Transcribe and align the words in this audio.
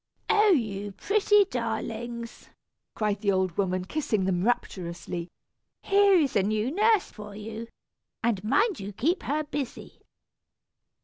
"Oh! 0.31 0.49
you 0.49 0.93
pretty 0.93 1.45
darlings!" 1.45 2.49
cried 2.95 3.21
the 3.21 3.31
old 3.31 3.55
woman, 3.55 3.85
kissing 3.85 4.25
them 4.25 4.43
rapturously, 4.43 5.29
"here 5.83 6.13
is 6.15 6.35
a 6.35 6.41
new 6.41 6.71
nurse 6.71 7.11
for 7.11 7.35
you; 7.35 7.67
and 8.23 8.43
mind 8.43 8.79
you 8.79 8.93
keep 8.93 9.21
her 9.21 9.43
busy." 9.43 10.01